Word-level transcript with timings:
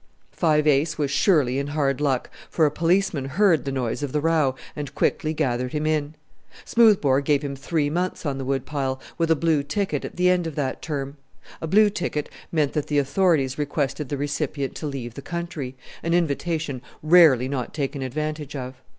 Five 0.31 0.65
Ace 0.65 0.97
was 0.97 1.11
surely 1.11 1.59
in 1.59 1.67
hard 1.77 2.01
luck, 2.01 2.31
for 2.49 2.65
a 2.65 2.71
policeman 2.71 3.25
heard 3.25 3.65
the 3.65 3.71
noise 3.71 4.01
of 4.01 4.13
the 4.13 4.19
row, 4.19 4.55
and 4.75 4.95
quickly 4.95 5.31
gathered 5.31 5.73
him 5.73 5.85
in. 5.85 6.15
Smoothbore 6.65 7.21
gave 7.21 7.43
him 7.43 7.55
three 7.55 7.87
months 7.87 8.25
on 8.25 8.39
the 8.39 8.43
Wood 8.43 8.65
pile, 8.65 8.99
with 9.19 9.29
a 9.29 9.35
blue 9.35 9.61
ticket 9.61 10.03
at 10.03 10.15
the 10.15 10.27
end 10.27 10.47
of 10.47 10.55
that 10.55 10.81
term. 10.81 11.17
A 11.61 11.67
blue 11.67 11.91
ticket 11.91 12.29
meant 12.51 12.73
that 12.73 12.87
the 12.87 12.97
authorities 12.97 13.59
requested 13.59 14.09
the 14.09 14.17
recipient 14.17 14.73
to 14.77 14.87
leave 14.87 15.13
the 15.13 15.21
country 15.21 15.75
an 16.01 16.15
invitation 16.15 16.81
rarely 17.03 17.47
not 17.47 17.71
taken 17.71 18.01
advantage 18.01 18.55
of! 18.55 18.73